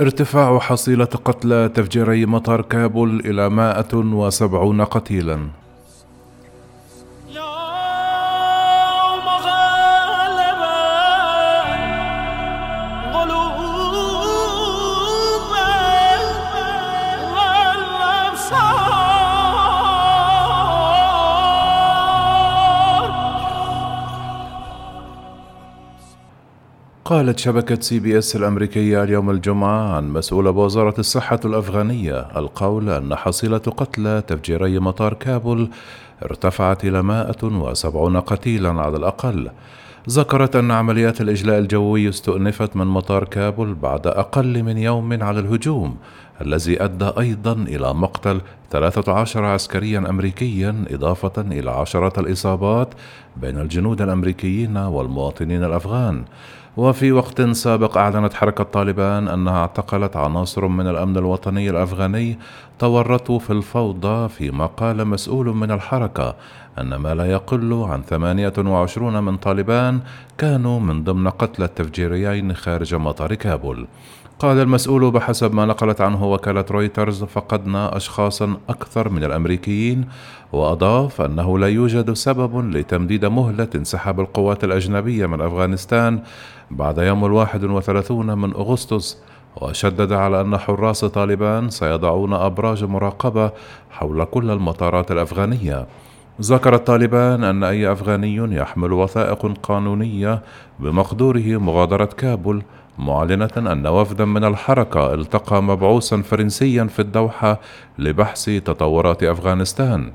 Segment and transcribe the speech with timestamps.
[0.00, 5.63] ارتفاع حصيلة قتلى تفجيري مطار كابول إلى 170 قتيلا.
[27.04, 33.14] قالت شبكة سي بي إس الأمريكية اليوم الجمعة عن مسؤولة بوزارة الصحة الأفغانية القول أن
[33.14, 35.68] حصيلة قتلى تفجيري مطار كابول
[36.24, 39.50] ارتفعت إلى 170 قتيلا على الأقل.
[40.10, 45.96] ذكرت أن عمليات الإجلاء الجوي استؤنفت من مطار كابول بعد أقل من يوم على الهجوم
[46.40, 52.88] الذي أدى أيضا إلى مقتل 13 عسكريا أمريكيا إضافة إلى عشرة الإصابات
[53.36, 56.24] بين الجنود الأمريكيين والمواطنين الأفغان.
[56.76, 62.38] وفي وقت سابق أعلنت حركة طالبان أنها اعتقلت عناصر من الأمن الوطني الأفغاني
[62.78, 66.13] تورطوا في الفوضى فيما قال مسؤول من الحركة.
[66.78, 70.00] أن ما لا يقل عن 28 من طالبان
[70.38, 73.86] كانوا من ضمن قتلى التفجيريين خارج مطار كابول.
[74.38, 80.08] قال المسؤول بحسب ما نقلت عنه وكالة رويترز فقدنا أشخاصا أكثر من الأمريكيين
[80.52, 86.22] وأضاف أنه لا يوجد سبب لتمديد مهلة انسحاب القوات الأجنبية من أفغانستان
[86.70, 89.18] بعد يوم الواحد وثلاثون من أغسطس
[89.56, 93.50] وشدد على أن حراس طالبان سيضعون أبراج مراقبة
[93.90, 95.86] حول كل المطارات الأفغانية.
[96.40, 100.42] ذكر طالبان أن أي أفغاني يحمل وثائق قانونية
[100.80, 102.62] بمقدوره مغادرة كابول
[102.98, 107.60] معلنة أن وفدا من الحركة التقى مبعوثا فرنسيا في الدوحة
[107.98, 110.12] لبحث تطورات أفغانستان.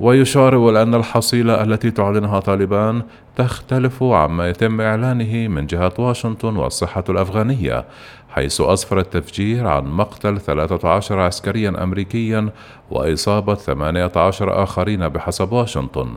[0.00, 3.02] ويشار إلى أن الحصيلة التي تعلنها طالبان
[3.36, 7.84] تختلف عما يتم إعلانه من جهة واشنطن والصحة الأفغانية.
[8.30, 12.48] حيث أسفر التفجير عن مقتل 13 عسكريا أمريكيا
[12.90, 16.16] وإصابة 18 آخرين بحسب واشنطن.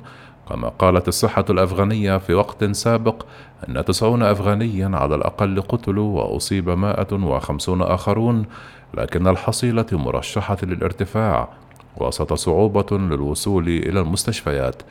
[0.50, 3.26] كما قالت الصحة الأفغانية في وقت سابق
[3.70, 8.46] أن 90 أفغانيا على الأقل قتلوا وأصيب 150 آخرون
[8.94, 11.50] لكن الحصيلة مرشحة للارتفاع
[11.98, 14.82] وسط صعوبة للوصول إلى المستشفيات.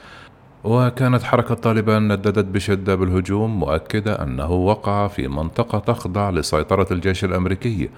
[0.64, 7.90] وكانت حركة طالبان نددت بشدة بالهجوم مؤكدة أنه وقع في منطقة تخضع لسيطرة الجيش الأمريكي.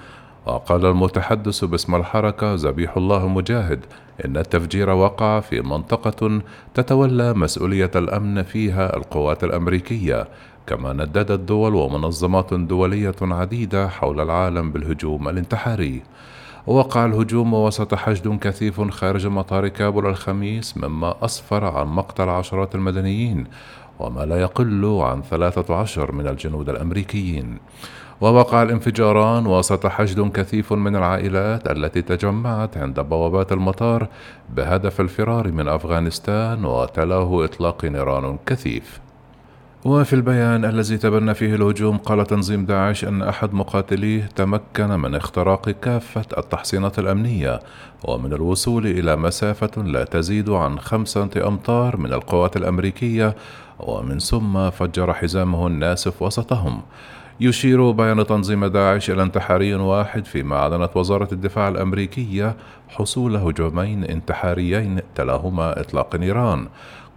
[0.47, 3.81] وقال المتحدث باسم الحركة ذبيح الله مجاهد
[4.25, 6.41] إن التفجير وقع في منطقة
[6.75, 10.29] تتولى مسؤولية الأمن فيها القوات الأمريكية.
[10.67, 16.03] كما نددت دول ومنظمات دولية عديدة حول العالم بالهجوم الانتحاري.
[16.67, 23.47] وقع الهجوم وسط حشد كثيف خارج مطار كابول الخميس مما أسفر عن مقتل عشرات المدنيين
[23.99, 27.59] وما لا يقل عن ثلاثة عشر من الجنود الأمريكيين.
[28.21, 34.09] ووقع الانفجاران وسط حشد كثيف من العائلات التي تجمعت عند بوابات المطار
[34.57, 39.01] بهدف الفرار من أفغانستان وتلاه إطلاق نيران كثيف.
[39.85, 45.71] وفي البيان الذي تبنى فيه الهجوم قال تنظيم داعش أن أحد مقاتليه تمكن من اختراق
[45.71, 47.61] كافة التحصينات الأمنية
[48.05, 53.37] ومن الوصول إلى مسافة لا تزيد عن خمسة أمتار من القوات الأمريكية
[53.81, 56.83] ومن ثم فجر حزامه الناسف وسطهم.
[57.41, 62.57] يشير بيان تنظيم داعش إلى انتحاري واحد فيما أعلنت وزارة الدفاع الأمريكية
[62.89, 66.69] حصول هجومين انتحاريين تلاهما إطلاق نيران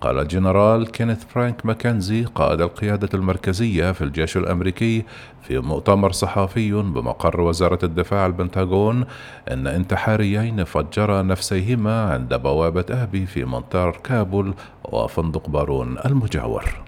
[0.01, 5.05] قال الجنرال كينيث فرانك ماكنزي قائد القيادة المركزية في الجيش الأمريكي
[5.41, 9.05] في مؤتمر صحفي بمقر وزارة الدفاع البنتاغون
[9.51, 14.53] أن انتحاريين فجرا نفسيهما عند بوابة أبي في مطار كابول
[14.83, 16.86] وفندق بارون المجاور.